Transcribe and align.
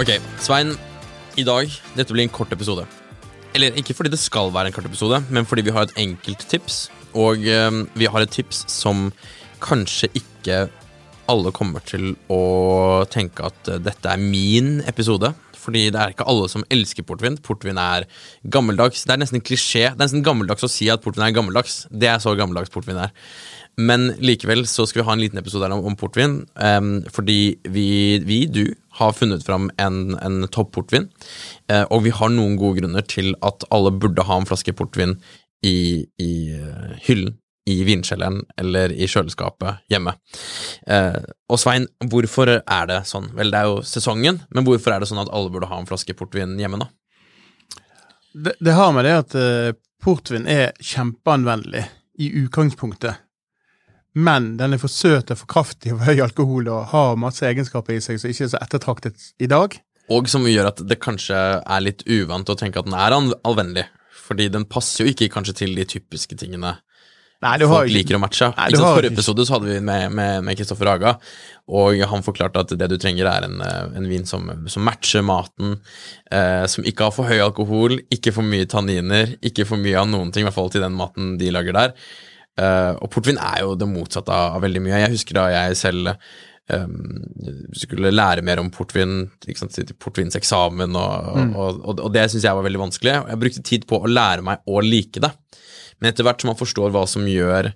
Ok, 0.00 0.14
Svein. 0.40 0.70
I 1.36 1.42
dag, 1.44 1.68
dette 1.92 2.14
blir 2.14 2.24
en 2.24 2.32
kort 2.32 2.48
episode. 2.54 2.86
Eller 3.52 3.74
ikke 3.76 3.92
fordi 3.92 4.08
det 4.14 4.20
skal 4.22 4.48
være 4.48 4.70
en 4.70 4.72
kort 4.72 4.86
episode, 4.88 5.18
men 5.28 5.44
fordi 5.44 5.66
vi 5.66 5.74
har 5.76 5.84
et 5.84 5.98
enkelt 6.00 6.46
tips. 6.48 6.78
Og 7.12 7.44
eh, 7.44 7.82
vi 8.00 8.08
har 8.08 8.24
et 8.24 8.32
tips 8.32 8.62
som 8.72 9.10
kanskje 9.60 10.08
ikke 10.22 10.62
alle 11.28 11.52
kommer 11.52 11.84
til 11.84 12.14
å 12.32 13.04
tenke 13.12 13.44
at 13.50 13.68
eh, 13.68 13.82
dette 13.90 14.08
er 14.08 14.24
min 14.24 14.78
episode. 14.88 15.34
Fordi 15.60 15.86
det 15.92 16.00
er 16.00 16.14
ikke 16.14 16.26
alle 16.30 16.48
som 16.52 16.64
elsker 16.72 17.06
portvin. 17.06 17.38
Portvin 17.44 17.78
er 17.80 18.08
gammeldags. 18.48 19.04
Det 19.06 19.14
er 19.14 19.22
nesten 19.22 19.40
en 19.40 19.46
klisjé. 19.46 19.86
Det 19.90 19.98
er 19.98 20.06
nesten 20.06 20.26
gammeldags 20.26 20.66
å 20.66 20.72
si 20.72 20.90
at 20.92 21.04
portvin 21.04 21.28
er 21.28 21.36
gammeldags. 21.36 21.84
Det 21.92 22.10
er 22.10 22.20
så 22.22 22.34
gammeldags 22.38 22.72
portvin 22.72 23.00
er. 23.06 23.14
Men 23.80 24.10
likevel 24.20 24.64
så 24.68 24.84
skal 24.88 25.02
vi 25.02 25.06
ha 25.08 25.14
en 25.14 25.22
liten 25.22 25.40
episode 25.40 25.68
om, 25.72 25.84
om 25.92 25.96
portvin. 25.98 26.40
Um, 26.56 26.92
fordi 27.12 27.40
vi, 27.68 27.90
vi, 28.26 28.44
du, 28.50 28.64
har 28.98 29.14
funnet 29.14 29.44
fram 29.46 29.70
en, 29.78 30.16
en 30.18 30.42
topp-portvin. 30.50 31.06
Eh, 31.70 31.84
og 31.94 32.02
vi 32.04 32.12
har 32.14 32.32
noen 32.34 32.56
gode 32.58 32.80
grunner 32.80 33.04
til 33.06 33.30
at 33.46 33.62
alle 33.70 33.92
burde 33.94 34.24
ha 34.26 34.40
en 34.40 34.48
flaske 34.48 34.74
portvin 34.76 35.14
i, 35.62 36.06
i 36.20 36.32
eh, 36.56 36.96
hyllen. 37.06 37.36
I 37.70 37.76
vinkjelleren 37.86 38.40
eller 38.60 38.92
i 38.92 39.08
kjøleskapet 39.10 39.84
hjemme. 39.92 40.16
Eh, 40.86 41.20
og 41.50 41.60
Svein, 41.60 41.86
hvorfor 42.10 42.56
er 42.58 42.90
det 42.90 43.02
sånn? 43.10 43.30
Vel, 43.36 43.52
det 43.52 43.60
er 43.60 43.70
jo 43.70 43.80
sesongen, 43.86 44.42
men 44.50 44.66
hvorfor 44.66 44.96
er 44.96 45.02
det 45.02 45.10
sånn 45.10 45.22
at 45.22 45.30
alle 45.32 45.52
burde 45.52 45.70
ha 45.70 45.78
en 45.80 45.88
flaske 45.88 46.16
portvin 46.18 46.56
hjemme, 46.60 46.82
da? 46.82 46.90
Det, 48.32 48.54
det 48.62 48.76
har 48.76 48.92
med 48.94 49.06
det 49.06 49.16
at 49.24 49.38
eh, 49.38 49.72
portvin 50.02 50.46
er 50.50 50.70
kjempeanvendelig 50.78 51.84
i 52.20 52.30
utgangspunktet. 52.44 53.26
Men 54.12 54.56
den 54.58 54.74
er 54.74 54.82
for 54.82 54.90
søt 54.90 55.30
og 55.30 55.38
for 55.38 55.50
kraftig 55.50 55.92
og 55.94 56.00
for 56.00 56.10
høy 56.10 56.24
alkohol 56.24 56.68
og 56.72 56.90
har 56.90 57.20
masse 57.20 57.46
egenskaper 57.46 57.94
i 57.94 58.02
seg 58.02 58.18
som 58.18 58.32
ikke 58.32 58.48
er 58.48 58.52
så 58.54 58.60
ettertraktet 58.64 59.30
i 59.38 59.48
dag. 59.50 59.76
Og 60.10 60.26
som 60.30 60.46
gjør 60.50 60.72
at 60.72 60.82
det 60.90 60.98
kanskje 61.02 61.38
er 61.38 61.84
litt 61.84 62.02
uvant 62.10 62.48
å 62.50 62.58
tenke 62.58 62.82
at 62.82 62.88
den 62.88 62.96
er 62.98 63.14
anvendelig. 63.14 63.86
Fordi 64.26 64.48
den 64.50 64.66
passer 64.70 65.04
jo 65.04 65.12
ikke 65.12 65.30
kanskje 65.30 65.56
til 65.62 65.76
de 65.78 65.86
typiske 65.86 66.36
tingene 66.38 66.76
Nei, 67.40 67.54
du 67.56 67.64
har 67.66 67.78
folk 67.78 67.88
ikke- 67.88 67.96
liker 67.96 68.16
å 68.18 68.20
matche. 68.20 68.48
Nei, 68.56 68.68
du 68.68 68.76
har 68.82 68.96
Forrige 68.98 69.12
episode 69.14 69.44
så 69.48 69.54
hadde 69.56 69.70
vi 69.72 69.80
med, 69.80 70.12
med, 70.12 70.42
med 70.44 70.58
Kristoffer 70.58 70.90
Haga, 70.90 71.14
og 71.72 71.96
han 72.10 72.22
forklarte 72.26 72.60
at 72.60 72.74
det 72.76 72.88
du 72.92 72.96
trenger 73.00 73.24
er 73.30 73.46
en, 73.46 73.60
eh, 73.64 73.96
en 73.96 74.08
vin 74.10 74.26
som, 74.28 74.44
som 74.68 74.84
matcher 74.84 75.22
maten, 75.24 75.78
eh, 76.30 76.66
som 76.66 76.84
ikke 76.84 77.06
har 77.08 77.14
for 77.16 77.24
høy 77.30 77.38
alkohol, 77.40 77.96
ikke 78.12 78.34
for 78.36 78.42
mye 78.44 78.66
tanniner, 78.68 79.32
ikke 79.40 79.64
for 79.66 79.80
mye 79.80 79.96
av 80.02 80.10
noen 80.12 80.30
ting, 80.34 80.44
i 80.44 80.48
hvert 80.50 80.58
fall 80.58 80.68
til 80.68 80.82
den 80.84 80.92
maten 80.98 81.38
de 81.40 81.48
lager 81.50 81.72
der. 81.72 81.94
Eh, 82.60 82.92
og 83.00 83.08
portvin 83.10 83.38
er 83.40 83.62
jo 83.64 83.74
det 83.74 83.88
motsatte 83.88 84.28
av, 84.28 84.56
av 84.58 84.62
veldig 84.66 84.82
mye. 84.84 85.00
Jeg 85.06 85.14
husker 85.16 85.38
da 85.40 85.46
jeg 85.54 85.76
selv 85.80 86.12
um, 86.70 87.24
skulle 87.74 88.12
lære 88.12 88.44
mer 88.46 88.60
om 88.60 88.68
portvin, 88.70 89.30
portvinseksamen, 89.98 90.94
og, 90.94 91.36
Mm. 91.36 91.56
og, 91.56 91.80
og, 91.88 92.00
og 92.04 92.12
det 92.12 92.28
syns 92.30 92.44
jeg 92.44 92.54
var 92.54 92.62
veldig 92.68 92.78
vanskelig. 92.84 93.14
Jeg 93.32 93.40
brukte 93.40 93.62
tid 93.66 93.86
på 93.90 93.98
å 94.04 94.06
lære 94.10 94.44
meg 94.44 94.58
å 94.68 94.82
like 94.84 95.20
det. 95.24 95.32
Men 96.00 96.10
etter 96.10 96.26
hvert 96.26 96.42
som 96.42 96.52
man 96.52 96.58
forstår 96.58 96.92
hva 96.94 97.04
som 97.08 97.28
gjør 97.28 97.70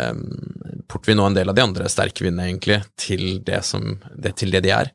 um, 0.00 0.24
portvin 0.90 1.20
og 1.22 1.30
en 1.30 1.38
del 1.38 1.52
av 1.52 1.58
de 1.58 1.64
andre 1.64 1.90
sterkvinene 1.92 2.48
egentlig 2.48 2.80
til 3.00 3.42
det, 3.46 3.62
som, 3.68 3.98
det, 4.16 4.34
til 4.40 4.54
det 4.54 4.64
de 4.66 4.74
er, 4.74 4.92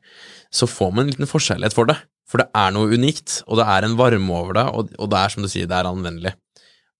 så 0.54 0.68
får 0.70 0.92
man 0.92 1.06
en 1.06 1.14
liten 1.14 1.30
forskjellighet 1.30 1.76
for 1.76 1.90
det. 1.90 1.98
For 2.26 2.42
det 2.42 2.48
er 2.58 2.72
noe 2.74 2.90
unikt, 2.90 3.40
og 3.46 3.60
det 3.60 3.68
er 3.70 3.86
en 3.86 3.94
varme 3.98 4.34
over 4.34 4.58
det, 4.58 4.66
og, 4.74 4.90
og 4.98 5.10
det 5.12 5.20
er 5.20 5.32
som 5.32 5.46
du 5.46 5.50
sier, 5.50 5.68
det 5.70 5.78
er 5.78 5.88
anvendelig. 5.90 6.34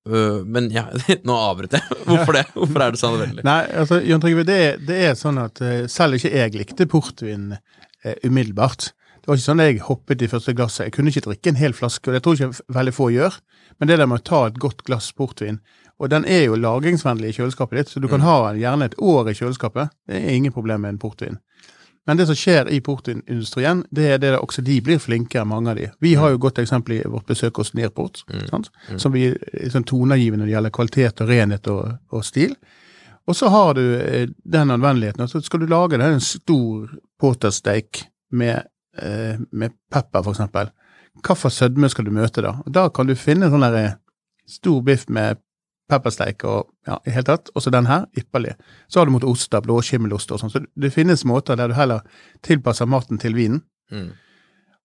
Uh, 0.06 0.44
men 0.46 0.68
ja, 0.70 0.86
nå 1.26 1.38
avbrøt 1.48 1.74
jeg. 1.74 1.96
Hvorfor 2.08 2.38
det? 2.38 2.44
Hvorfor 2.54 2.84
er 2.84 2.94
det 2.94 3.00
så 3.02 3.10
anvendelig? 3.10 3.46
Nei, 3.46 3.62
altså, 3.82 3.98
Jon 4.06 4.22
Trygve, 4.22 4.46
det, 4.46 4.60
det 4.86 5.00
er 5.08 5.18
sånn 5.18 5.40
at 5.42 5.62
eh, 5.64 5.88
selv 5.90 6.20
ikke 6.20 6.30
jeg 6.30 6.54
likte 6.54 6.86
portvin 6.90 7.56
eh, 7.56 8.14
umiddelbart. 8.22 8.92
Det 9.26 9.32
var 9.32 9.40
ikke 9.40 9.48
sånn 9.48 9.60
at 9.62 9.66
jeg 9.66 9.82
hoppet 9.82 10.20
i 10.22 10.28
første 10.30 10.52
glasset. 10.54 10.84
Jeg 10.86 10.92
kunne 10.94 11.10
ikke 11.10 11.24
drikke 11.24 11.50
en 11.50 11.58
hel 11.58 11.72
flaske, 11.74 12.06
og 12.06 12.14
det 12.14 12.20
tror 12.22 12.36
jeg 12.38 12.52
ikke 12.52 12.76
veldig 12.76 12.92
få 12.94 13.08
gjør. 13.10 13.38
Men 13.80 13.90
det 13.90 13.96
der 13.98 14.06
med 14.06 14.22
å 14.22 14.26
ta 14.28 14.42
et 14.46 14.60
godt 14.62 14.84
glass 14.86 15.08
portvin, 15.18 15.58
og 15.98 16.12
den 16.12 16.28
er 16.30 16.44
jo 16.44 16.58
lagringsvennlig 16.60 17.32
i 17.32 17.36
kjøleskapet 17.40 17.80
ditt, 17.80 17.90
så 17.90 18.02
du 18.04 18.06
kan 18.12 18.22
ha 18.22 18.36
den 18.52 18.60
gjerne 18.62 18.86
et 18.86 18.94
år 19.02 19.32
i 19.32 19.34
kjøleskapet. 19.34 19.90
Det 20.06 20.20
er 20.20 20.36
ingen 20.36 20.54
problem 20.54 20.86
med 20.86 20.94
en 20.94 21.02
portvin. 21.02 21.40
Men 22.06 22.20
det 22.20 22.28
som 22.28 22.38
skjer 22.38 22.70
i 22.70 22.78
portvinindustrien, 22.86 23.82
det 23.90 24.06
er 24.12 24.20
det 24.22 24.30
at 24.36 24.44
også 24.44 24.62
de 24.62 24.76
blir 24.84 25.00
flinkere, 25.02 25.42
mange 25.48 25.72
av 25.72 25.80
de. 25.80 25.88
Vi 25.98 26.14
har 26.14 26.30
jo 26.30 26.42
godt 26.44 26.60
eksempel 26.62 27.00
i 27.00 27.02
vårt 27.02 27.26
besøk 27.26 27.58
hos 27.58 27.74
Nearport, 27.74 28.22
sant? 28.46 28.70
som 28.94 29.10
vi 29.16 29.32
er 29.32 29.72
sånn 29.74 29.88
toneangivende 29.88 30.44
når 30.44 30.52
det 30.52 30.54
gjelder 30.54 30.76
kvalitet 30.78 31.24
og 31.24 31.32
renhet 31.32 31.70
og, 31.72 31.96
og 32.14 32.22
stil. 32.28 32.54
Og 33.26 33.34
så 33.34 33.50
har 33.50 33.74
du 33.74 33.82
eh, 33.98 34.28
den 34.44 34.70
anvendeligheten, 34.70 35.24
og 35.24 35.32
så 35.32 35.42
skal 35.42 35.64
du 35.64 35.66
lage 35.70 35.98
det, 35.98 36.06
en 36.06 36.22
stor 36.22 36.94
portersteik 37.18 38.04
med, 38.30 38.70
eh, 39.02 39.38
med 39.52 39.74
pepper, 39.92 40.30
eksempel. 40.30 40.70
Hvilken 41.16 41.50
sødme 41.50 41.88
skal 41.88 42.04
du 42.04 42.10
møte 42.12 42.42
da? 42.44 42.56
Og 42.66 42.72
Da 42.72 42.88
kan 42.88 43.06
du 43.08 43.14
finne 43.16 43.48
sånn 43.50 43.64
der 43.64 43.76
eh, 43.80 43.94
stor 44.46 44.82
biff 44.82 45.08
med 45.08 45.38
peppersteik 45.88 46.42
og 46.44 46.66
ja, 46.86 46.98
i 47.06 47.12
hele 47.14 47.28
tatt, 47.28 47.50
og 47.54 47.62
så 47.62 47.70
den 47.70 47.86
her, 47.86 48.06
ypperlig. 48.18 48.56
Så 48.90 49.00
har 49.00 49.06
du 49.06 49.12
mot 49.14 49.24
oster, 49.24 49.62
blåskimmelost 49.62 50.32
og 50.34 50.40
sånn, 50.42 50.50
så 50.50 50.62
det 50.74 50.90
finnes 50.94 51.22
måter 51.28 51.58
der 51.58 51.70
du 51.70 51.76
heller 51.78 52.02
tilpasser 52.46 52.88
maten 52.90 53.20
til 53.22 53.36
vinen. 53.38 53.62
Mm. 53.94 54.08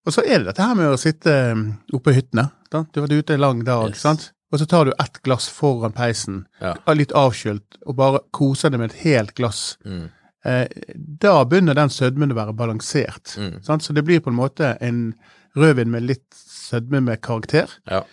Og 0.06 0.14
så 0.14 0.24
er 0.26 0.40
det 0.42 0.52
dette 0.52 0.66
her 0.66 0.78
med 0.78 0.90
å 0.94 1.00
sitte 1.02 1.34
um, 1.54 1.66
oppe 1.94 2.14
i 2.14 2.20
hyttene. 2.20 2.48
Da. 2.74 2.84
Du 2.90 3.00
har 3.02 3.08
vært 3.08 3.18
ute 3.26 3.36
en 3.36 3.44
lang 3.44 3.66
dag, 3.66 3.90
Yes. 3.92 4.02
sant? 4.06 4.32
og 4.52 4.60
så 4.60 4.66
tar 4.68 4.86
du 4.86 4.92
ett 5.00 5.22
glass 5.24 5.46
foran 5.50 5.94
peisen, 5.96 6.46
Ja. 6.60 6.74
litt 6.94 7.14
avkylt, 7.16 7.78
og 7.88 7.96
bare 7.96 8.20
koser 8.36 8.70
deg 8.70 8.80
med 8.82 8.92
et 8.92 8.98
helt 9.06 9.34
glass. 9.34 9.78
Mm. 9.86 10.10
Eh, 10.46 10.66
da 10.96 11.36
begynner 11.46 11.78
den 11.78 11.92
sødmen 11.94 12.34
å 12.34 12.38
være 12.40 12.56
balansert. 12.58 13.36
Mm. 13.38 13.60
Sant? 13.66 13.86
Så 13.86 13.94
det 13.94 14.06
blir 14.08 14.24
på 14.24 14.32
en 14.32 14.40
måte 14.40 14.76
en 14.82 15.12
rødvin 15.58 15.92
med 15.94 16.08
litt 16.08 16.26
sødme 16.34 17.02
med 17.06 17.22
karakter. 17.22 17.70
Ja. 17.90 18.04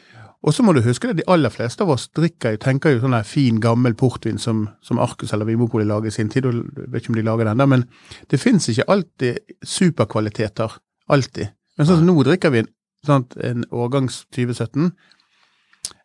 Og 0.47 0.55
så 0.55 0.62
må 0.62 0.72
du 0.75 0.84
huske 0.84 1.09
det, 1.11 1.19
de 1.19 1.31
aller 1.31 1.50
fleste 1.50 1.83
av 1.83 1.91
oss 1.97 2.06
drikker 2.15 2.55
jo, 2.55 2.61
tenker 2.62 2.93
jo 2.94 3.00
sånn 3.03 3.16
der 3.16 3.27
fin, 3.27 3.59
gammel 3.62 3.97
portvin 3.99 4.39
som, 4.39 4.69
som 4.87 5.00
Arcus 5.03 5.33
eller 5.34 5.49
Vinmopolet 5.49 5.89
lager 5.89 6.12
i 6.12 6.15
sin 6.15 6.31
tid, 6.31 6.47
og 6.47 6.61
jeg 6.61 6.91
vet 6.93 7.03
ikke 7.03 7.15
om 7.15 7.19
de 7.19 7.25
lager 7.27 7.50
den 7.50 7.62
der, 7.62 7.71
men 7.72 7.87
det 8.31 8.39
finnes 8.39 8.69
ikke 8.71 8.87
alltid 8.95 9.56
superkvaliteter. 9.66 10.77
Alltid. 11.10 11.50
Men 11.78 11.89
sånn 11.89 12.00
som 12.03 12.06
nå 12.06 12.15
drikker 12.28 12.55
vi 12.55 12.62
en, 12.62 12.71
sant, 13.06 13.34
en 13.43 13.66
årgangs 13.75 14.21
2017, 14.37 14.93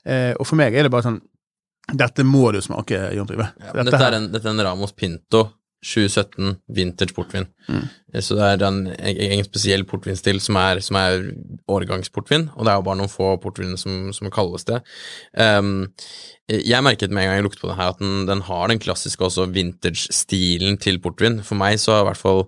eh, 0.09 0.33
og 0.33 0.49
for 0.49 0.57
meg 0.57 0.73
er 0.73 0.87
det 0.87 0.93
bare 0.93 1.09
sånn 1.11 1.21
Dette 1.83 2.23
må 2.23 2.45
du 2.55 2.61
smake, 2.63 2.95
Jon 3.11 3.27
Trive. 3.27 3.49
Ja, 3.59 3.73
dette, 3.75 3.89
dette, 3.89 4.05
er 4.07 4.15
en, 4.15 4.27
dette 4.31 4.47
er 4.47 4.53
en 4.55 4.61
Ramos 4.63 4.93
Pinto 4.95 5.41
2017 5.83 6.55
vintage 6.73 7.13
portvin. 7.15 7.45
Mm. 7.67 7.87
Så 8.23 8.37
det 8.37 8.45
er 8.45 8.63
en, 8.67 8.85
en, 8.93 9.43
spesiell 9.45 9.83
portvinstil 9.89 10.39
som 10.43 10.57
er, 10.61 10.79
som 10.85 10.97
er 10.99 11.25
årgangsportvin, 11.71 12.47
og 12.55 12.65
det 12.65 12.73
er 12.73 12.79
jo 12.79 12.85
bare 12.87 12.99
noen 13.01 13.11
få 13.11 13.33
portviner 13.43 13.79
som, 13.79 14.07
som 14.15 14.31
kalles 14.33 14.67
det. 14.69 14.79
Um, 15.35 15.91
jeg 16.47 16.83
merket 16.83 17.13
med 17.13 17.23
en 17.23 17.29
gang 17.31 17.39
jeg 17.39 17.47
luktet 17.47 17.63
på 17.63 17.69
den 17.71 17.79
her 17.79 17.93
at 17.93 18.01
den, 18.01 18.25
den 18.29 18.43
har 18.47 18.71
den 18.71 18.81
klassiske 18.83 19.23
også 19.27 19.47
vintage-stilen 19.55 20.79
til 20.83 20.99
portvin. 21.03 21.39
For 21.45 21.59
meg 21.59 21.79
så 21.81 21.97
er 21.97 22.03
i 22.03 22.09
hvert 22.11 22.21
fall 22.21 22.43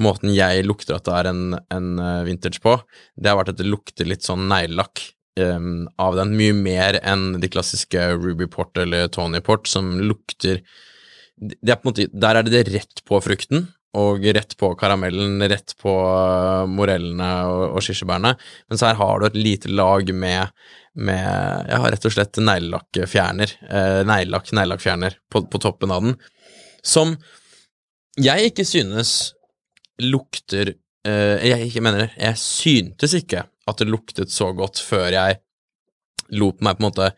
måten 0.00 0.32
jeg 0.34 0.66
lukter 0.66 0.96
at 0.96 1.08
det 1.08 1.16
er 1.18 1.30
en, 1.32 1.42
en 1.74 1.90
eh, 2.00 2.22
vintage 2.28 2.62
på, 2.62 2.78
det 3.18 3.30
har 3.30 3.40
vært 3.40 3.54
at 3.54 3.60
det 3.60 3.68
lukter 3.68 4.08
litt 4.08 4.24
sånn 4.26 4.46
neglelakk 4.50 5.02
um, 5.40 5.88
av 6.00 6.16
den, 6.16 6.36
mye 6.38 6.54
mer 6.56 6.98
enn 7.02 7.42
de 7.42 7.50
klassiske 7.52 8.12
Ruby 8.16 8.48
Port 8.50 8.78
eller 8.80 9.10
Tony 9.12 9.42
Port, 9.44 9.68
som 9.68 9.94
lukter 10.00 10.62
er 11.40 11.80
måte, 11.86 12.08
Der 12.12 12.36
er 12.36 12.42
det 12.46 12.52
det 12.52 12.74
rett 12.74 13.02
på 13.08 13.20
frukten, 13.24 13.68
og 13.98 14.24
rett 14.24 14.54
på 14.56 14.70
karamellen, 14.80 15.42
rett 15.52 15.74
på 15.80 15.92
uh, 15.92 16.64
morellene 16.70 17.28
og, 17.50 17.64
og 17.76 17.84
kirsebærene, 17.84 18.32
mens 18.72 18.84
her 18.86 18.96
har 18.96 19.20
du 19.20 19.26
et 19.28 19.36
lite 19.36 19.72
lag 19.72 20.08
med, 20.16 20.48
med 20.96 21.68
ja, 21.68 21.82
rett 21.84 22.08
og 22.08 22.14
slett 22.14 22.40
neglelakkfjerner, 22.40 23.52
eh, 23.68 24.00
neglelakk, 24.08 24.48
neglelakkfjerner 24.56 25.18
på, 25.32 25.44
på 25.44 25.60
toppen 25.60 25.92
av 25.92 26.08
den, 26.08 26.16
som 26.82 27.16
jeg 28.20 28.50
ikke 28.50 28.64
synes 28.68 29.32
lukter 30.02 30.74
eh, 31.06 31.44
Jeg 31.46 31.68
ikke 31.68 31.82
mener 31.84 32.06
det, 32.06 32.10
jeg 32.16 32.40
syntes 32.40 33.14
ikke 33.16 33.44
at 33.68 33.78
det 33.78 33.88
luktet 33.88 34.32
så 34.32 34.50
godt 34.56 34.80
før 34.82 35.12
jeg 35.14 35.38
lot 36.32 36.64
meg 36.64 36.78
på 36.78 36.82
en 36.82 36.88
måte 36.88 37.12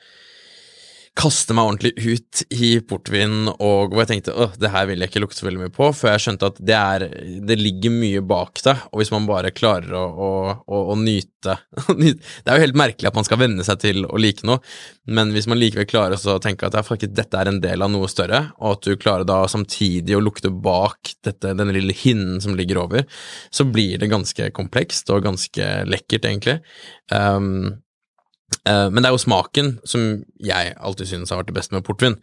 kaste 1.24 1.54
meg 1.56 1.68
ordentlig 1.68 1.92
ut 1.96 2.42
i 2.52 2.70
portvin, 2.84 3.48
og 3.54 3.92
hvor 3.92 4.02
jeg 4.02 4.10
tenkte 4.10 4.34
åh, 4.36 4.52
det 4.60 4.70
her 4.74 4.88
vil 4.90 5.00
jeg 5.00 5.10
ikke 5.10 5.22
lukte 5.24 5.40
så 5.40 5.48
veldig 5.48 5.62
mye 5.64 5.74
på, 5.74 5.88
før 5.96 6.14
jeg 6.14 6.24
skjønte 6.24 6.50
at 6.50 6.60
det, 6.60 6.76
er, 6.78 7.06
det 7.48 7.56
ligger 7.60 7.94
mye 7.94 8.24
bak 8.24 8.60
det, 8.64 8.76
og 8.90 9.00
hvis 9.00 9.12
man 9.14 9.28
bare 9.28 9.54
klarer 9.56 9.94
å, 9.96 10.04
å, 10.04 10.30
å, 10.64 10.82
å 10.92 10.98
nyte 11.00 11.32
Det 12.00 12.48
er 12.48 12.56
jo 12.56 12.62
helt 12.62 12.78
merkelig 12.78 13.10
at 13.10 13.16
man 13.18 13.26
skal 13.26 13.36
venne 13.42 13.64
seg 13.66 13.80
til 13.82 14.06
å 14.08 14.20
like 14.20 14.46
noe, 14.48 14.62
men 15.04 15.32
hvis 15.34 15.48
man 15.50 15.60
likevel 15.60 15.88
klarer 15.88 16.16
å 16.16 16.38
tenke 16.42 16.68
at 16.68 16.78
faktisk, 16.86 17.12
dette 17.16 17.36
er 17.36 17.50
en 17.50 17.60
del 17.60 17.84
av 17.84 17.92
noe 17.92 18.08
større, 18.08 18.46
og 18.56 18.78
at 18.78 18.88
du 18.88 18.96
klarer 19.00 19.28
da 19.28 19.42
samtidig 19.50 20.16
å 20.16 20.22
lukte 20.24 20.48
bak 20.48 21.12
dette, 21.26 21.52
denne 21.52 21.76
lille 21.76 21.96
hinnen 21.96 22.40
som 22.40 22.56
ligger 22.56 22.80
over, 22.86 23.04
så 23.52 23.68
blir 23.68 24.00
det 24.00 24.12
ganske 24.12 24.48
komplekst 24.56 25.12
og 25.12 25.26
ganske 25.28 25.70
lekkert, 25.88 26.24
egentlig. 26.30 26.58
Um, 27.12 27.83
men 28.64 29.02
det 29.02 29.08
er 29.08 29.12
jo 29.12 29.20
smaken 29.20 29.66
som 29.88 30.04
jeg 30.40 30.70
alltid 30.80 31.10
synes 31.10 31.32
har 31.32 31.40
vært 31.40 31.50
det 31.50 31.56
beste 31.58 31.74
med 31.76 31.84
portvin. 31.84 32.14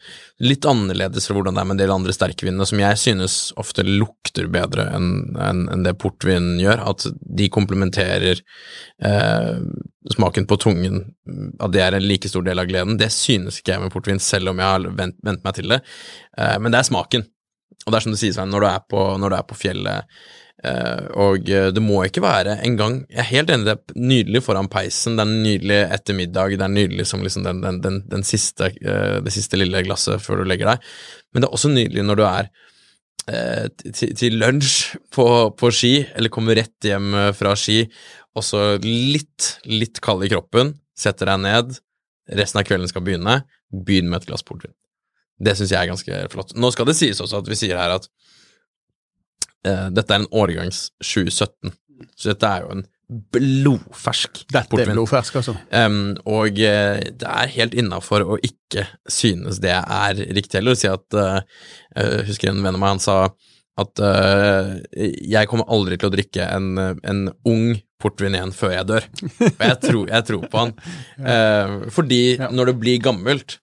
Litt 0.42 0.66
annerledes 0.66 1.28
fra 1.28 1.36
hvordan 1.38 1.57
det 1.57 1.62
er 1.62 1.68
med 1.69 1.75
en 1.75 1.81
del 1.83 1.94
andre 1.94 2.16
sterkvinene, 2.16 2.66
som 2.66 2.81
jeg 2.81 2.98
synes 2.98 3.36
ofte 3.62 3.86
lukter 3.86 4.50
bedre 4.51 4.88
enn 4.95 5.38
en, 5.38 5.86
det 5.86 5.94
portvin 6.01 6.56
gjør. 6.62 6.81
At 6.94 7.06
de 7.12 7.50
komplementerer 7.54 8.42
eh, 8.42 9.62
smaken 10.16 10.48
på 10.50 10.57
tungen, 10.62 11.04
at 11.62 11.75
det 11.75 11.83
er 11.86 11.98
en 11.98 12.07
like 12.07 12.30
stor 12.31 12.45
del 12.48 12.62
av 12.62 12.69
gleden. 12.69 12.98
Det 13.01 13.12
synes 13.13 13.62
ikke 13.62 13.75
jeg 13.75 13.86
med 13.86 13.94
portvin, 13.94 14.22
selv 14.22 14.54
om 14.54 14.62
jeg 14.62 14.74
har 14.74 14.89
vent, 14.98 15.22
meg 15.28 15.54
til 15.57 15.75
det. 15.75 15.81
Eh, 16.38 16.57
men 16.62 16.74
det 16.74 16.81
er 16.81 16.89
smaken. 16.89 17.28
Og 17.86 17.92
det 17.92 17.98
er 17.98 18.06
som 18.06 18.13
du 18.13 18.19
sier, 18.19 18.33
Svein, 18.36 18.51
når, 18.54 18.66
du 18.66 19.38
er 19.38 19.45
på 19.48 19.57
fjellet 19.57 20.22
og 21.18 21.48
eh, 21.50 21.69
det 21.74 21.81
må 21.81 22.04
ikke 22.06 22.22
være 22.22 22.60
en 22.62 22.75
gang 22.78 22.98
Jeg 23.10 23.22
er 23.24 23.30
helt 23.31 23.50
enig, 23.50 23.66
det 23.66 23.74
er 23.74 24.02
nydelig 24.12 24.44
foran 24.46 24.69
peisen, 24.69 25.16
det 25.18 25.24
er 25.25 25.31
nydelig 25.31 25.80
etter 25.98 26.18
middag, 26.18 26.54
det 26.54 26.66
er 26.68 26.74
nydelig 26.74 27.08
som 27.10 27.24
liksom 27.25 27.48
den, 27.48 27.63
den, 27.63 27.80
den, 27.81 28.02
den 28.12 28.25
siste, 28.28 28.69
uh, 28.86 29.18
det 29.25 29.34
siste 29.34 29.58
lille 29.58 29.81
glasset 29.88 30.22
før 30.22 30.42
du 30.44 30.52
legger 30.52 30.69
deg, 30.74 30.92
men 31.34 31.42
det 31.42 31.50
er 31.50 31.58
også 31.58 31.74
nydelig 31.74 32.06
når 32.06 32.22
du 32.22 32.28
er 32.28 32.52
til, 33.94 34.16
til 34.18 34.34
lunsj 34.42 34.98
på, 35.13 35.25
på, 35.56 35.69
ski, 35.72 35.92
eller 36.18 36.31
kommer 36.34 36.58
rett 36.58 36.88
hjem 36.90 37.14
fra 37.38 37.54
ski, 37.56 37.84
og 38.36 38.44
så 38.44 38.64
litt, 38.81 39.54
litt 39.69 40.02
kald 40.04 40.25
i 40.25 40.31
kroppen, 40.31 40.74
setter 40.98 41.30
deg 41.30 41.44
ned, 41.44 41.78
resten 42.42 42.60
av 42.60 42.66
kvelden 42.68 42.90
skal 42.90 43.06
begynne, 43.06 43.38
begynn 43.72 44.10
med 44.10 44.24
et 44.24 44.28
glass 44.31 44.44
portvin. 44.44 44.74
Det 45.42 45.54
syns 45.57 45.72
jeg 45.72 45.80
er 45.80 45.92
ganske 45.94 46.24
flott. 46.34 46.56
Nå 46.57 46.74
skal 46.74 46.90
det 46.90 46.98
sies 46.98 47.22
også 47.24 47.40
at 47.44 47.54
vi 47.54 47.60
sier 47.62 47.80
her 47.80 47.94
at 47.96 48.10
dette 49.62 50.16
er 50.16 50.24
en 50.24 50.31
årgangs 50.34 50.88
2017, 51.04 51.74
så 52.18 52.31
dette 52.31 52.50
er 52.50 52.63
jo 52.63 52.75
en 52.80 52.86
blodfersk 53.12 54.46
Dette 54.52 54.80
er 54.80 54.92
blodfersk, 54.94 55.42
altså. 55.42 55.56
Um, 55.75 56.13
og 56.30 56.56
uh, 56.56 57.00
det 57.02 57.28
er 57.28 57.56
helt 57.58 57.75
innafor 57.78 58.24
å 58.24 58.38
ikke 58.40 58.86
synes 59.12 59.60
det 59.63 59.74
er 59.75 60.22
riktig 60.31 60.62
heller. 60.62 60.78
Si 60.80 60.88
at 60.88 61.18
uh, 61.18 61.42
Jeg 61.98 62.30
husker 62.30 62.52
en 62.52 62.62
venn 62.63 62.78
av 62.78 62.80
meg, 62.80 62.94
han 62.96 63.04
sa 63.04 63.18
at 63.81 63.98
jeg 63.98 65.48
kommer 65.50 65.69
aldri 65.72 65.96
til 65.98 66.10
å 66.10 66.14
drikke 66.14 66.44
en, 66.44 66.75
en 66.78 67.22
ung 67.48 67.72
portvin 68.04 68.36
igjen 68.36 68.52
før 68.54 68.74
jeg 68.75 68.88
dør. 68.90 69.07
Og 69.48 69.64
jeg 69.64 69.78
tror, 69.86 70.12
jeg 70.12 70.25
tror 70.28 70.44
på 70.52 70.60
han. 70.60 70.74
fordi 71.96 72.19
ja. 72.36 72.52
når 72.52 72.69
det 72.69 72.75
blir 72.84 73.02
gammelt, 73.02 73.56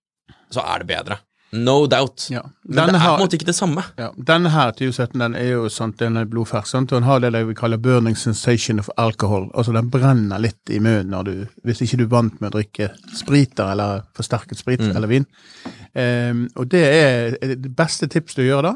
så 0.51 0.65
er 0.65 0.83
det 0.83 0.89
bedre. 0.91 1.21
No 1.51 1.87
doubt. 1.87 2.27
Ja. 2.31 2.43
Men 2.63 2.93
det 2.93 2.99
er 2.99 3.05
på 3.05 3.15
en 3.15 3.23
måte 3.23 3.39
ikke 3.39 3.49
det 3.49 3.57
samme. 3.57 3.85
Ja. 3.97 4.11
Denne 4.31 4.51
her 4.53 4.75
2017 4.77 5.23
den 5.23 5.37
er 5.39 5.47
jo 5.55 5.71
sånn, 5.73 5.95
den 5.97 6.21
er 6.21 6.29
blodfersk, 6.29 6.69
sant? 6.69 6.93
og 6.93 7.01
den 7.01 7.09
har 7.09 7.23
det 7.25 7.41
vi 7.49 7.57
kaller 7.57 7.81
burning 7.81 8.19
sensation 8.21 8.83
of 8.83 8.91
alcohol. 9.01 9.49
Altså 9.55 9.73
den 9.77 9.89
brenner 9.93 10.43
litt 10.45 10.73
i 10.73 10.81
munnen 10.83 11.15
når 11.15 11.31
du, 11.31 11.35
hvis 11.65 11.81
ikke 11.87 12.03
du 12.03 12.05
er 12.05 12.13
vant 12.13 12.37
med 12.43 12.51
å 12.51 12.59
drikke 12.59 12.91
spriter 13.17 13.73
eller 13.73 14.05
forsterket 14.17 14.61
sprit 14.61 14.85
mm. 14.85 14.93
eller 14.93 15.13
vin. 15.15 15.29
Um, 15.97 16.45
og 16.61 16.69
det 16.71 16.85
er 16.85 17.39
det 17.41 17.73
beste 17.77 18.11
tips 18.13 18.37
du 18.37 18.45
gjør 18.45 18.69
da, 18.69 18.75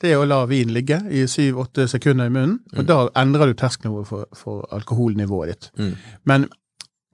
det 0.00 0.10
er 0.12 0.20
å 0.20 0.26
la 0.26 0.40
vin 0.48 0.72
ligge 0.74 0.98
i 1.12 1.26
syv-åtte 1.30 1.86
sekunder 1.90 2.28
i 2.28 2.32
munnen, 2.32 2.58
mm. 2.72 2.78
og 2.80 2.88
da 2.88 2.98
endrer 3.20 3.52
du 3.52 3.58
tersknivået 3.58 4.08
for, 4.08 4.26
for 4.36 4.64
alkoholnivået 4.74 5.52
ditt. 5.52 5.68
Mm. 5.78 5.92
Men 6.30 6.48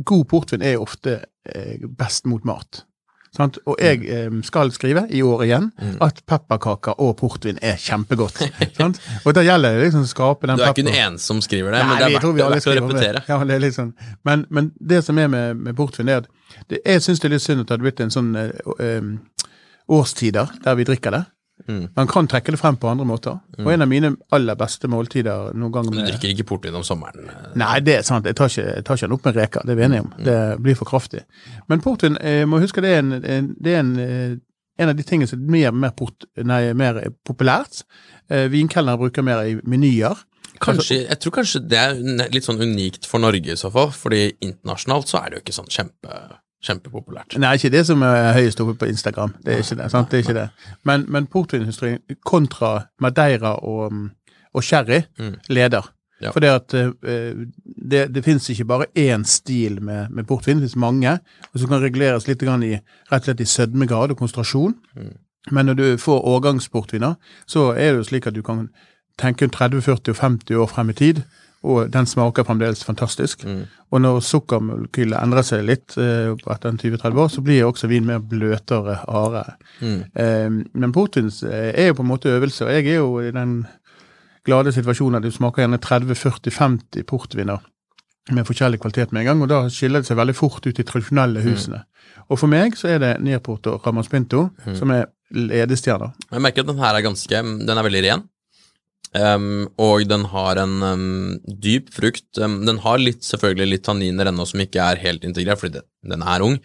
god 0.06 0.24
portvin 0.30 0.64
er 0.64 0.80
ofte 0.80 1.18
eh, 1.44 1.82
best 1.98 2.30
mot 2.30 2.46
mat. 2.48 2.84
Sant? 3.36 3.60
Og 3.70 3.76
jeg 3.78 4.02
eh, 4.10 4.32
skal 4.42 4.72
skrive, 4.74 5.04
i 5.14 5.20
år 5.22 5.44
igjen, 5.46 5.68
mm. 5.78 5.98
at 6.02 6.18
pepperkaker 6.26 6.98
og 6.98 7.12
portvin 7.20 7.60
er 7.62 7.78
kjempegodt. 7.78 8.40
sant? 8.80 8.98
Og 9.22 9.36
da 9.36 9.44
gjelder 9.46 9.78
det 9.78 9.86
liksom 9.86 10.06
å 10.06 10.10
skape 10.10 10.50
den 10.50 10.58
Du 10.58 10.64
er 10.66 10.74
ikke 10.74 10.86
den 10.88 10.98
eneste 10.98 11.30
som 11.30 11.42
skriver 11.44 11.76
det, 11.76 11.84
Nei, 11.84 11.88
men 11.92 12.00
det 12.00 12.08
er 12.08 12.16
verdt 12.18 12.66
å 12.66 12.76
repetere. 12.80 13.22
Ja, 13.30 13.38
det 13.46 13.58
er 13.60 13.76
sånn. 13.76 13.92
men, 14.26 14.46
men, 14.50 14.72
det 14.80 15.04
som 15.06 15.18
er 15.22 15.30
med, 15.30 15.62
med 15.62 15.78
portvin, 15.78 16.10
er 16.10 16.24
at 16.24 16.30
det, 16.66 16.82
jeg 16.82 17.04
syns 17.06 17.22
det 17.22 17.30
er 17.30 17.36
litt 17.36 17.46
synd 17.46 17.62
at 17.62 17.70
det 17.70 17.78
har 17.78 17.84
blitt 17.84 18.02
en 18.02 18.14
sånn 18.14 18.32
eh, 18.34 19.12
årstider 19.90 20.50
der 20.64 20.78
vi 20.80 20.88
drikker 20.90 21.14
det. 21.14 21.24
Mm. 21.68 21.82
Man 21.96 22.10
kan 22.10 22.28
trekke 22.30 22.54
det 22.54 22.60
frem 22.60 22.78
på 22.80 22.88
andre 22.90 23.06
måter. 23.08 23.38
Mm. 23.58 23.64
Og 23.64 23.72
en 23.72 23.84
av 23.84 23.90
mine 23.90 24.12
aller 24.36 24.58
beste 24.58 24.90
måltider 24.90 25.54
noen 25.58 25.74
gang 25.74 25.88
med, 25.90 26.04
Du 26.04 26.12
drikker 26.12 26.34
ikke 26.34 26.46
portvin 26.52 26.78
om 26.78 26.86
sommeren? 26.86 27.30
Nei, 27.60 27.74
det 27.86 27.98
er 27.98 28.06
sant. 28.06 28.28
Jeg 28.28 28.38
tar 28.38 28.52
ikke, 28.52 28.66
jeg 28.68 28.86
tar 28.86 28.98
ikke 28.98 29.08
den 29.08 29.16
opp 29.16 29.28
med 29.28 29.40
reker, 29.40 29.66
det 29.66 29.74
er 29.74 29.80
vi 29.80 29.86
enige 29.88 30.04
om. 30.06 30.12
Mm. 30.16 30.24
Det 30.28 30.38
blir 30.66 30.78
for 30.78 30.92
kraftig. 30.92 31.24
Men 31.72 31.84
portvin, 31.84 32.18
jeg 32.20 32.48
må 32.50 32.62
huske 32.62 32.84
det 32.84 32.94
er 32.96 33.04
en, 33.04 33.12
det 33.20 33.74
er 33.74 33.82
en, 33.82 33.92
eh, 34.04 34.34
en 34.80 34.92
av 34.92 34.96
de 34.96 35.06
tingene 35.06 35.28
som 35.30 35.42
mer, 35.44 35.72
mer, 35.76 35.94
port, 35.96 36.28
nei, 36.36 36.62
mer 36.78 37.02
populært. 37.26 37.82
Eh, 38.30 38.48
Vinkelnere 38.52 39.00
bruker 39.00 39.26
mer 39.26 39.44
i 39.44 39.56
menyer. 39.64 40.26
Kanskje, 40.60 41.06
jeg 41.06 41.20
tror 41.22 41.32
kanskje 41.38 41.62
det 41.64 41.78
er 41.80 42.28
litt 42.34 42.44
sånn 42.44 42.60
unikt 42.60 43.06
for 43.08 43.22
Norge 43.22 43.54
i 43.54 43.58
så 43.58 43.70
fall, 43.72 43.92
fordi 43.96 44.26
internasjonalt 44.44 45.08
så 45.08 45.22
er 45.22 45.30
det 45.30 45.38
jo 45.38 45.44
ikke 45.46 45.56
sånn 45.56 45.70
kjempe 45.72 46.18
kjempepopulært. 46.64 47.38
Nei, 47.40 47.54
ikke 47.56 47.72
det 47.72 47.84
som 47.88 48.02
er 48.04 48.34
høyest 48.36 48.60
oppe 48.60 48.74
på 48.82 48.88
Instagram. 48.90 49.32
Det 49.44 49.54
er 49.54 49.62
ikke 49.64 49.78
det. 49.80 49.86
sant? 49.92 50.10
Det 50.10 50.18
er 50.18 50.24
ikke 50.26 50.36
det. 50.36 50.48
Men, 50.88 51.06
men 51.08 51.28
portvinindustrien 51.30 52.00
kontra 52.26 52.74
Madeira 53.00 53.54
og, 53.64 53.96
og 54.52 54.64
sherry 54.64 55.00
mm. 55.18 55.34
leder. 55.48 55.88
Ja. 56.20 56.34
For 56.34 56.44
uh, 56.44 57.46
det, 57.90 58.02
det 58.14 58.24
finnes 58.24 58.50
ikke 58.52 58.68
bare 58.68 58.90
én 58.98 59.24
stil 59.24 59.82
med, 59.82 60.10
med 60.10 60.28
portvin, 60.28 60.58
det 60.60 60.68
finnes 60.68 60.76
mange. 60.76 61.18
og 61.52 61.60
Som 61.60 61.72
kan 61.72 61.82
reguleres 61.82 62.28
litt 62.28 62.42
i 62.42 62.46
rett 62.46 63.22
og 63.22 63.24
slett 63.24 63.40
i 63.40 63.48
sødmegrad 63.48 64.12
og 64.12 64.20
konsentrasjon. 64.20 64.74
Mm. 64.96 65.16
Men 65.50 65.66
når 65.66 65.74
du 65.74 65.96
får 65.96 66.20
årgangsportviner, 66.20 67.14
så 67.46 67.72
er 67.72 67.92
det 67.92 67.96
jo 67.96 68.04
slik 68.04 68.26
at 68.26 68.34
du 68.34 68.42
kan 68.42 68.68
tenke 69.18 69.48
30, 69.48 69.80
40 69.82 70.12
og 70.12 70.16
50 70.16 70.56
år 70.56 70.66
frem 70.66 70.90
i 70.90 70.92
tid 70.92 71.22
og 71.60 71.90
den 71.92 72.06
smaker 72.08 72.46
fremdeles 72.48 72.84
fantastisk. 72.84 73.44
Mm. 73.44 73.64
Og 73.92 74.00
når 74.00 74.20
sukkermolekylet 74.24 75.18
endrer 75.20 75.44
seg 75.44 75.66
litt 75.68 75.96
eh, 76.00 76.30
etter 76.32 76.72
20-30 76.72 77.20
år, 77.20 77.28
så 77.28 77.44
blir 77.44 77.66
også 77.66 77.90
vin 77.90 78.06
mer 78.08 78.22
bløtere, 78.24 78.96
hardere. 79.02 79.58
Mm. 79.80 79.98
Eh, 80.14 80.46
men 80.72 80.94
portvin 80.96 81.28
eh, 81.50 81.74
er 81.74 81.90
jo 81.90 81.98
på 81.98 82.06
en 82.06 82.12
måte 82.12 82.32
øvelse, 82.32 82.64
og 82.64 82.72
jeg 82.72 82.88
er 82.94 83.02
jo 83.02 83.20
i 83.20 83.34
den 83.36 83.58
glade 84.48 84.72
situasjonen 84.72 85.20
at 85.20 85.26
du 85.26 85.34
smaker 85.34 85.66
gjerne 85.66 85.82
30-40-50 85.84 87.04
portviner 87.10 87.60
med 88.30 88.46
forskjellig 88.48 88.80
kvalitet 88.80 89.12
med 89.12 89.24
en 89.24 89.30
gang, 89.32 89.44
og 89.44 89.52
da 89.52 89.60
skiller 89.72 90.00
det 90.00 90.08
seg 90.08 90.18
veldig 90.20 90.36
fort 90.38 90.64
ut 90.64 90.80
i 90.80 90.86
tradisjonelle 90.86 91.42
mm. 91.42 91.48
husene. 91.50 91.84
Mm. 91.84 92.26
Og 92.30 92.40
for 92.40 92.52
meg 92.52 92.76
så 92.78 92.94
er 92.94 93.00
det 93.02 93.14
Nierport 93.24 93.68
og 93.68 93.84
Ramas 93.84 94.08
Pinto 94.08 94.48
mm. 94.64 94.74
som 94.78 94.92
er 94.94 95.08
ledestjerner. 95.34 96.14
Jeg 96.30 96.42
merker 96.42 96.64
at 96.64 96.70
den 96.72 96.80
her 96.82 96.96
er 96.96 97.04
ganske 97.04 97.42
Den 97.66 97.78
er 97.78 97.86
veldig 97.86 98.02
ren. 98.06 98.28
Um, 99.10 99.66
og 99.82 100.04
den 100.06 100.28
har 100.30 100.60
en 100.62 100.76
um, 100.86 101.40
dyp 101.42 101.88
frukt. 101.94 102.28
Um, 102.38 102.60
den 102.66 102.78
har 102.84 103.00
litt, 103.02 103.24
selvfølgelig 103.26 103.72
litt 103.72 103.84
tanniner 103.88 104.30
ennå 104.30 104.46
som 104.46 104.62
ikke 104.62 104.84
er 104.84 105.02
helt 105.02 105.26
integrert, 105.26 105.58
fordi 105.62 105.80
det, 105.80 105.84
den 106.12 106.22
er 106.22 106.44
ung. 106.46 106.60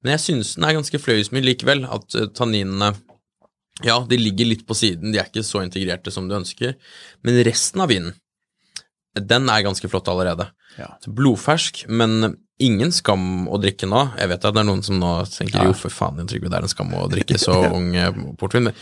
Men 0.00 0.14
jeg 0.14 0.24
synes 0.24 0.54
den 0.56 0.64
er 0.64 0.78
ganske 0.78 1.00
fløyelsmyk 1.02 1.44
likevel. 1.44 1.84
At 1.92 2.16
uh, 2.16 2.28
tanninene 2.36 2.94
Ja, 3.84 3.98
de 4.04 4.16
ligger 4.20 4.48
litt 4.48 4.66
på 4.68 4.76
siden, 4.76 5.12
de 5.12 5.20
er 5.20 5.28
ikke 5.28 5.44
så 5.46 5.62
integrerte 5.64 6.12
som 6.12 6.26
du 6.28 6.36
ønsker. 6.36 6.74
Men 7.24 7.40
resten 7.46 7.84
av 7.84 7.92
vinen, 7.92 8.16
den 9.16 9.48
er 9.52 9.64
ganske 9.64 9.88
flott 9.88 10.08
allerede. 10.08 10.50
Ja. 10.78 10.94
Blodfersk, 11.04 11.86
men 11.88 12.34
ingen 12.60 12.92
skam 12.92 13.48
å 13.48 13.58
drikke 13.60 13.88
nå. 13.88 14.06
Jeg 14.20 14.32
vet 14.32 14.44
at 14.44 14.56
det 14.56 14.62
er 14.62 14.68
noen 14.68 14.84
som 14.84 15.00
nå 15.00 15.14
tenker 15.32 15.62
ja. 15.62 15.68
jo, 15.68 15.76
for 15.76 15.92
faen, 15.92 16.28
Trygve, 16.28 16.52
det 16.52 16.60
er 16.60 16.68
en 16.68 16.72
skam 16.72 16.92
å 16.96 17.06
drikke 17.12 17.40
så 17.44 17.56
ung 17.72 17.92
uh, 17.96 18.12
portvin. 18.40 18.72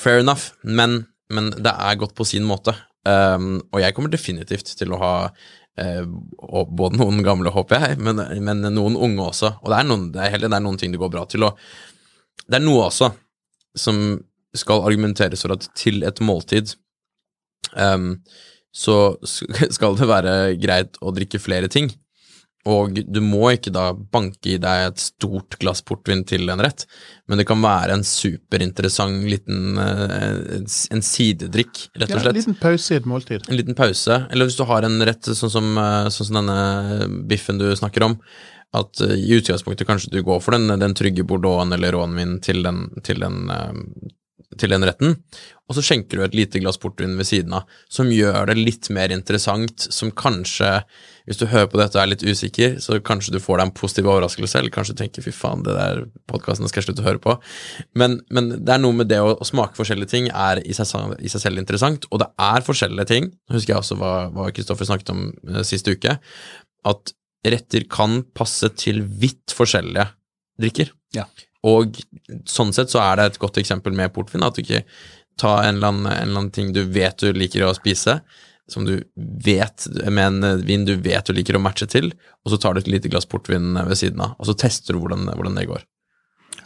Fair 0.00 0.24
enough, 0.24 0.54
men 0.64 1.02
men 1.34 1.50
det 1.56 1.72
er 1.72 2.00
godt 2.00 2.14
på 2.18 2.26
sin 2.28 2.46
måte. 2.48 2.74
Um, 3.08 3.56
og 3.72 3.80
jeg 3.82 3.96
kommer 3.96 4.12
definitivt 4.12 4.74
til 4.78 4.92
å 4.94 5.00
ha 5.00 5.14
uh, 5.28 6.04
både 6.70 7.00
noen 7.00 7.22
gamle, 7.26 7.50
håper 7.54 7.86
jeg, 7.86 7.98
men, 8.04 8.22
men, 8.44 8.62
noen 8.74 8.98
unge 8.98 9.30
også. 9.32 9.56
Og 9.62 9.72
det 9.72 9.80
er, 9.80 9.88
noen, 9.88 10.06
det, 10.14 10.22
er 10.22 10.36
heller, 10.36 10.52
det 10.52 10.60
er 10.60 10.66
noen 10.68 10.78
ting 10.80 10.94
det 10.94 11.02
går 11.02 11.12
bra 11.14 11.24
til. 11.30 11.48
Og 11.48 11.58
det 12.46 12.60
er 12.60 12.64
noe 12.64 12.86
også 12.88 13.10
som 13.78 14.04
skal 14.56 14.84
argumenteres 14.84 15.42
for 15.42 15.54
at 15.54 15.64
til 15.78 16.02
et 16.04 16.18
måltid 16.20 16.74
um, 17.72 18.18
så 18.72 18.96
skal 19.76 19.96
det 19.98 20.08
være 20.08 20.34
greit 20.60 20.98
å 21.00 21.12
drikke 21.14 21.40
flere 21.42 21.70
ting. 21.72 21.90
Og 22.70 22.94
du 22.94 23.18
må 23.24 23.48
ikke 23.56 23.72
da 23.74 23.88
banke 23.92 24.52
i 24.52 24.58
deg 24.62 24.84
et 24.92 25.02
stort 25.02 25.56
glass 25.62 25.82
portvin 25.82 26.22
til 26.28 26.46
en 26.52 26.62
rett, 26.62 26.84
men 27.26 27.40
det 27.40 27.46
kan 27.48 27.58
være 27.62 27.96
en 27.96 28.04
superinteressant 28.06 29.26
liten 29.26 29.80
eh, 29.82 30.60
en 30.94 31.02
sidedrikk, 31.02 31.88
rett 31.96 32.14
og 32.14 32.22
slett. 32.22 32.28
Ja, 32.28 32.30
en 32.30 32.38
liten 32.38 32.58
pause 32.60 32.94
i 32.94 33.00
et 33.00 33.08
måltid. 33.10 33.50
En 33.50 33.58
liten 33.58 33.78
pause, 33.78 34.20
eller 34.30 34.46
hvis 34.46 34.60
du 34.60 34.62
har 34.70 34.86
en 34.86 35.02
rett 35.08 35.26
sånn 35.26 35.54
som, 35.56 35.72
eh, 35.74 36.06
sånn 36.14 36.30
som 36.30 36.38
denne 36.38 37.10
biffen 37.30 37.58
du 37.58 37.66
snakker 37.74 38.06
om, 38.06 38.18
at 38.78 39.02
eh, 39.02 39.18
i 39.18 39.34
utgangspunktet 39.40 39.88
kanskje 39.88 40.14
du 40.14 40.22
går 40.22 40.38
for 40.44 40.54
den, 40.54 40.70
den 40.78 40.94
trygge 40.94 41.26
bordeauxen 41.26 41.74
eller 41.74 41.98
rånvin 41.98 42.38
til 42.46 42.62
den, 42.62 42.84
til 43.02 43.26
den 43.26 43.42
til 44.60 44.72
den 44.72 44.84
retten, 44.86 45.16
og 45.70 45.76
så 45.76 45.82
skjenker 45.86 46.18
du 46.18 46.24
et 46.26 46.34
lite 46.36 46.60
glass 46.60 46.76
portvin 46.80 47.14
ved 47.16 47.24
siden 47.28 47.54
av, 47.56 47.68
som 47.92 48.10
gjør 48.12 48.50
det 48.50 48.58
litt 48.58 48.90
mer 48.92 49.12
interessant, 49.14 49.86
som 49.94 50.10
kanskje, 50.12 50.68
hvis 51.28 51.38
du 51.40 51.46
hører 51.48 51.70
på 51.72 51.78
dette 51.80 51.96
og 51.96 52.02
er 52.02 52.10
litt 52.10 52.24
usikker, 52.26 52.74
så 52.82 52.98
kanskje 53.00 53.32
du 53.32 53.40
får 53.40 53.60
deg 53.60 53.68
en 53.68 53.74
positiv 53.78 54.10
overraskelse, 54.12 54.58
eller 54.58 54.74
kanskje 54.74 54.96
du 54.96 55.00
tenker 55.00 55.24
'fy 55.24 55.32
faen, 55.32 55.62
det 55.64 55.76
der 55.78 56.02
podkasten 56.28 56.68
skal 56.68 56.82
jeg 56.82 56.90
slutte 56.90 57.04
å 57.04 57.08
høre 57.08 57.22
på'. 57.22 57.38
Men, 57.94 58.20
men, 58.28 58.50
det 58.58 58.74
er 58.74 58.82
noe 58.82 58.98
med 58.98 59.08
det 59.08 59.22
å, 59.22 59.32
å 59.32 59.48
smake 59.48 59.78
forskjellige 59.78 60.12
ting 60.12 60.28
er 60.28 60.60
i 60.60 60.76
seg, 60.76 60.92
i 61.22 61.30
seg, 61.32 61.46
selv 61.46 61.62
interessant, 61.62 62.04
og 62.10 62.20
det 62.20 62.28
er 62.36 62.66
forskjellige 62.68 63.08
ting. 63.08 63.30
Nå 63.48 63.56
husker 63.56 63.74
jeg 63.74 63.80
også 63.80 64.00
hva 64.02 64.50
Kristoffer 64.52 64.88
snakket 64.88 65.14
om 65.14 65.30
uh, 65.48 65.62
sist 65.64 65.88
uke, 65.88 66.18
at 66.84 67.14
retter 67.46 67.86
kan 67.90 68.20
passe 68.34 68.68
til 68.78 69.02
vidt 69.02 69.54
forskjellige 69.56 70.10
drikker. 70.60 70.92
Ja. 71.16 71.26
Og 71.66 71.98
sånn 72.48 72.72
sett 72.74 72.90
så 72.90 73.02
er 73.04 73.18
det 73.18 73.26
et 73.26 73.42
godt 73.42 73.60
eksempel 73.62 73.94
med 73.94 74.12
portvin, 74.14 74.42
at 74.42 74.56
du 74.56 74.64
ikke 74.64 74.82
tar 75.40 75.62
en 75.64 75.76
eller, 75.76 75.92
annen, 75.92 76.08
en 76.10 76.28
eller 76.28 76.40
annen 76.40 76.54
ting 76.54 76.72
du 76.74 76.82
vet 76.92 77.22
du 77.22 77.32
liker 77.32 77.64
å 77.66 77.74
spise, 77.76 78.18
som 78.70 78.84
du 78.86 78.96
vet 79.44 79.86
med 80.10 80.26
en 80.26 80.64
vin 80.66 80.84
du 80.88 80.94
vet 81.02 81.26
du 81.26 81.34
liker 81.36 81.58
å 81.58 81.62
matche 81.62 81.86
til, 81.90 82.12
og 82.44 82.52
så 82.52 82.58
tar 82.58 82.74
du 82.74 82.82
et 82.82 82.90
lite 82.90 83.10
glass 83.12 83.28
portvin 83.28 83.74
ved 83.78 83.98
siden 83.98 84.22
av, 84.24 84.36
og 84.38 84.48
så 84.48 84.56
tester 84.58 84.94
du 84.96 85.02
hvordan, 85.02 85.28
hvordan 85.36 85.58
det 85.58 85.68
går. 85.70 85.86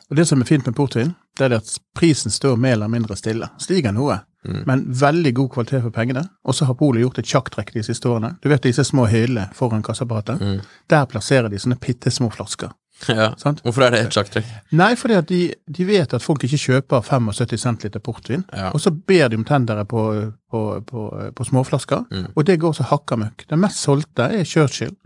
Og 0.06 0.16
Det 0.16 0.26
som 0.26 0.40
er 0.40 0.46
fint 0.46 0.66
med 0.66 0.76
portvin, 0.76 1.14
det 1.38 1.48
er 1.48 1.56
at 1.58 1.70
prisen 1.98 2.30
står 2.30 2.56
mer 2.56 2.76
eller 2.76 2.90
mindre 2.90 3.16
stille. 3.18 3.48
Stiger 3.58 3.94
noe, 3.94 4.20
mm. 4.46 4.60
men 4.68 4.84
veldig 5.00 5.32
god 5.34 5.50
kvalitet 5.56 5.82
for 5.82 5.94
pengene. 5.94 6.22
Og 6.46 6.54
så 6.54 6.68
har 6.68 6.78
Polet 6.78 7.02
gjort 7.02 7.18
et 7.18 7.26
sjakktrekk 7.26 7.72
de 7.74 7.82
siste 7.84 8.08
årene. 8.08 8.36
Du 8.42 8.48
vet 8.52 8.62
disse 8.62 8.84
små 8.86 9.08
hyllene 9.10 9.48
foran 9.54 9.82
kasseapparatet? 9.86 10.40
Mm. 10.40 10.60
Der 10.92 11.08
plasserer 11.10 11.50
de 11.50 11.58
sånne 11.58 11.78
bitte 11.82 12.12
små 12.14 12.30
flasker. 12.30 12.70
Ja. 13.08 13.30
Hvorfor 13.62 13.84
er 13.86 13.92
det 13.92 14.00
et 14.06 14.16
sjakktrekk? 14.16 14.48
Nei, 14.76 14.94
fordi 14.96 15.16
at 15.18 15.28
de, 15.28 15.40
de, 15.68 15.86
vet 15.88 16.14
at 16.16 16.24
folk 16.24 16.44
ikke 16.46 16.58
kjøper 16.58 17.04
75 17.04 17.60
centiliter 17.60 18.02
portvin. 18.02 18.44
Ja. 18.56 18.70
Og 18.72 18.80
så 18.82 18.90
ber 18.90 19.28
de 19.30 19.38
om 19.38 19.44
tendere 19.46 19.84
på, 19.88 20.06
på, 20.50 20.62
på, 20.88 21.08
på 21.36 21.48
småflasker, 21.50 22.06
mm. 22.10 22.30
og 22.34 22.46
det 22.48 22.60
går 22.62 22.78
så 22.78 22.88
hakka 22.90 23.20
møkk. 23.20 23.46
Den 23.52 23.60
mest 23.62 23.84
solgte 23.84 24.30
er 24.32 24.48
Churchill. 24.48 24.96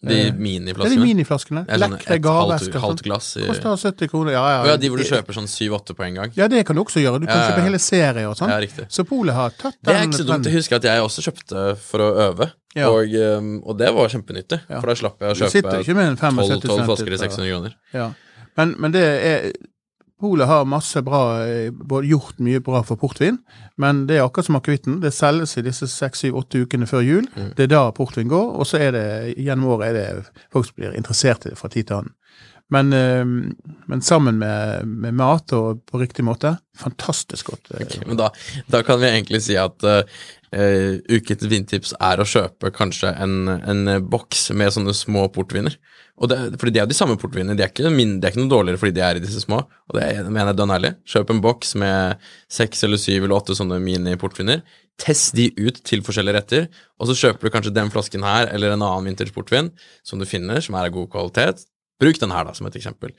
De 0.00 0.32
miniflaskene? 0.32 0.80
Det 0.80 0.94
er 0.94 0.96
de 0.96 1.04
miniflaskene. 1.04 1.62
Lekre 1.82 2.16
gaveesker. 2.24 2.78
Halvt, 2.80 2.84
halvt 2.86 3.02
glass 3.04 3.26
i 3.36 3.44
Koster 3.44 3.74
70 3.76 4.08
kroner. 4.08 4.32
Ja, 4.32 4.44
ja. 4.54 4.60
Ja, 4.70 4.76
de 4.80 4.88
hvor 4.88 5.02
du 5.02 5.04
kjøper 5.04 5.36
sånn 5.36 5.50
7-8 5.50 5.96
på 5.98 6.06
en 6.06 6.16
gang? 6.16 6.32
Ja, 6.38 6.48
det 6.48 6.62
kan 6.68 6.78
du 6.78 6.80
også 6.86 7.02
gjøre. 7.02 7.20
Du 7.20 7.26
kan 7.28 7.36
ja, 7.36 7.42
ja. 7.42 7.50
kjøpe 7.50 7.66
hele 7.66 7.80
serier 7.84 8.30
og 8.30 8.38
sånn. 8.38 8.48
Ja, 8.48 8.56
riktig. 8.64 8.86
Så 8.88 9.04
Polet 9.08 9.36
har 9.36 9.52
tatt 9.52 9.76
den. 9.76 9.90
Det 9.90 9.98
er 9.98 10.08
ikke 10.08 10.22
så 10.22 10.28
dumt. 10.30 10.48
Jeg 10.48 10.56
husker 10.56 10.80
at 10.80 10.88
jeg 10.88 11.04
også 11.04 11.26
kjøpte 11.28 11.66
for 11.84 12.06
å 12.06 12.08
øve, 12.30 12.48
ja. 12.76 12.88
og, 12.88 13.14
um, 13.38 13.56
og, 13.64 13.74
det 13.80 13.90
var 13.96 14.12
kjempenyttig. 14.12 14.60
For 14.68 14.92
da 14.92 14.96
slapp 14.98 15.24
jeg 15.24 15.34
å 15.34 15.38
kjøpe 15.40 15.74
12, 16.20 16.62
12 16.66 16.86
flasker 16.86 17.16
i 17.16 17.20
600 17.24 17.52
kroner. 17.52 17.76
Ja. 17.96 18.10
Men, 18.58 18.74
men 18.82 18.94
det 18.94 19.04
er 19.04 19.52
Polet 20.20 20.44
har 20.46 20.66
masse 20.68 21.00
bra, 21.00 21.46
eh, 21.48 21.70
både 21.72 22.10
gjort 22.10 22.42
mye 22.44 22.60
bra 22.60 22.82
for 22.84 23.00
portvin, 23.00 23.38
men 23.80 24.02
det 24.06 24.18
er 24.18 24.26
akkurat 24.26 24.50
som 24.50 24.58
akevitten. 24.58 24.98
Det 25.00 25.14
selges 25.16 25.56
i 25.56 25.62
disse 25.64 25.88
seks, 25.88 26.20
syv, 26.20 26.36
åtte 26.42 26.60
ukene 26.60 26.84
før 26.84 27.00
jul. 27.00 27.28
Mm. 27.32 27.54
Det 27.56 27.64
er 27.64 27.70
da 27.72 27.86
portvin 27.96 28.28
går, 28.28 28.50
og 28.60 28.68
så 28.68 28.82
er 28.84 28.92
det 28.92 29.06
gjennom 29.40 29.72
året 29.72 29.88
er 29.88 29.96
det 29.96 30.44
folk 30.52 30.68
som 30.68 30.76
blir 30.76 30.98
interessert 30.98 31.46
i 31.48 31.54
det 31.54 31.56
fra 31.56 31.72
tid 31.72 31.88
til 31.88 32.02
annen. 32.02 32.12
Men, 32.70 32.92
eh, 32.94 33.24
men, 33.90 34.02
sammen 34.02 34.38
med, 34.38 34.86
med, 34.86 35.14
mat 35.18 35.52
og 35.56 35.82
på 35.90 36.00
riktig 36.02 36.24
måte, 36.26 36.54
fantastisk 36.78 37.50
godt. 37.50 37.72
Eh. 37.74 37.86
Okay, 37.86 38.04
men 38.06 38.20
da, 38.20 38.30
da, 38.70 38.84
kan 38.86 39.00
vi 39.02 39.10
egentlig 39.10 39.42
si 39.42 39.56
at 39.58 39.82
uh, 39.86 40.04
ukens 41.10 41.48
vintips 41.50 41.96
er 41.98 42.22
å 42.22 42.28
kjøpe 42.28 42.70
kanskje 42.74 43.10
en, 43.18 43.50
en 43.58 43.96
boks 44.10 44.52
med 44.54 44.70
sånne 44.76 44.94
små 44.96 45.26
portviner. 45.34 45.76
Og 46.20 46.28
det, 46.28 46.36
fordi 46.60 46.74
de 46.76 46.82
er 46.82 46.88
de 46.88 46.96
samme 46.96 47.16
portvinene, 47.20 47.56
de 47.56 47.64
er, 47.64 47.70
ikke, 47.72 47.88
de 47.88 48.04
er 48.20 48.28
ikke 48.28 48.42
noe 48.42 48.52
dårligere 48.52 48.80
fordi 48.82 48.92
de 48.98 49.04
er 49.06 49.16
i 49.16 49.22
disse 49.24 49.40
små. 49.40 49.62
Og 49.88 49.96
det 49.96 50.04
mener 50.28 50.52
jeg 50.52 50.58
dønn 50.58 50.74
ærlig. 50.74 50.92
Kjøp 51.08 51.32
en 51.32 51.40
boks 51.44 51.72
med 51.80 52.28
seks 52.52 52.84
eller 52.84 53.00
syv 53.00 53.24
eller 53.24 53.38
åtte 53.38 53.56
sånne 53.56 53.80
mini-portviner. 53.82 54.60
Test 55.00 55.32
de 55.38 55.48
ut 55.56 55.80
til 55.88 56.04
forskjellige 56.04 56.36
retter, 56.36 56.66
og 57.00 57.08
så 57.08 57.16
kjøper 57.16 57.48
du 57.48 57.54
kanskje 57.54 57.72
den 57.72 57.88
flasken 57.92 58.26
her 58.26 58.50
eller 58.52 58.74
en 58.74 58.84
annen 58.84 59.08
vintage 59.08 59.32
portvin 59.32 59.70
som 60.04 60.20
du 60.20 60.28
finner, 60.28 60.60
som 60.60 60.76
er 60.76 60.90
av 60.90 60.96
god 60.98 61.08
kvalitet. 61.14 61.64
Bruk 62.00 62.20
den 62.20 62.32
her, 62.34 62.46
da, 62.48 62.54
som 62.56 62.68
et 62.70 62.78
eksempel. 62.80 63.14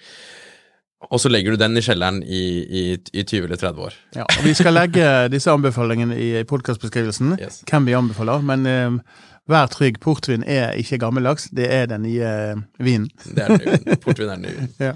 Og 1.10 1.18
så 1.22 1.32
legger 1.32 1.56
du 1.56 1.58
den 1.58 1.78
i 1.80 1.82
kjelleren 1.82 2.20
i, 2.22 2.44
i, 2.62 2.84
i 2.94 3.24
20 3.24 3.48
eller 3.48 3.58
30 3.58 3.88
år. 3.88 3.98
Ja, 4.20 4.28
og 4.28 4.46
Vi 4.46 4.54
skal 4.58 4.76
legge 4.78 5.08
disse 5.34 5.50
anbefalingene 5.54 6.18
i 6.22 6.30
podkastbeskrivelsen, 6.50 7.36
yes. 7.42 7.64
hvem 7.70 7.90
vi 7.90 7.98
anbefaler. 7.98 8.46
Men 8.46 8.70
uh, 8.70 9.22
Vær 9.50 9.68
trygg, 9.74 9.98
portvin 10.00 10.44
er 10.48 10.76
ikke 10.80 11.00
gammeldags, 11.02 11.50
det 11.56 11.66
er 11.74 11.88
den 11.90 12.06
nye 12.06 12.22
eh, 12.30 12.62
vinen. 12.80 13.10
Det 13.26 13.42
er 13.42 13.50
den 13.50 13.84
nye 13.88 13.98
Portvin 14.04 14.30
er 14.30 14.38
den 14.38 14.46
nye 14.46 14.68
ja. 14.80 14.94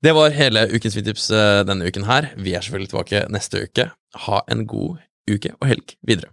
Det 0.00 0.14
var 0.16 0.32
hele 0.32 0.64
ukens 0.72 0.96
vintips 0.96 1.28
eh, 1.36 1.60
denne 1.68 1.86
uken 1.86 2.06
her. 2.08 2.30
Vi 2.40 2.54
er 2.56 2.64
selvfølgelig 2.64 2.90
tilbake 2.94 3.20
neste 3.28 3.66
uke. 3.68 3.90
Ha 4.26 4.40
en 4.50 4.64
god 4.66 5.02
uke 5.28 5.52
og 5.60 5.68
helg 5.68 5.92
videre. 6.08 6.32